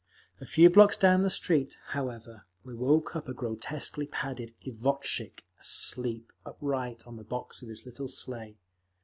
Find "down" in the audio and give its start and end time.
0.97-1.21